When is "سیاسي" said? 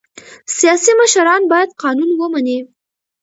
0.57-0.91